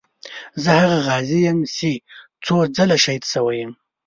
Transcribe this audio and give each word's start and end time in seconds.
زه 0.63 0.69
هغه 0.81 0.97
غازي 1.07 1.39
یم 1.47 1.59
چې 1.75 1.89
څو 2.45 2.55
ځله 2.75 2.97
شهید 3.03 3.23
شوی 3.31 3.55
یم. 3.61 3.71